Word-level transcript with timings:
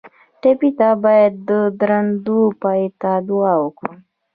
ټپي 0.41 0.69
ته 0.79 0.89
باید 1.03 1.33
د 1.49 1.51
دردونو 1.79 2.37
پای 2.61 2.83
ته 3.01 3.11
دعا 3.27 3.53
وکړو. 3.63 3.93